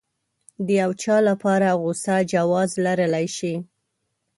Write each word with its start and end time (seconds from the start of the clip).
د 0.65 0.67
يو 0.81 0.91
چا 1.01 1.17
لپاره 1.29 1.67
غوسه 1.81 2.15
جواز 2.31 2.69
لرلی 2.85 3.27
شي. 3.37 3.53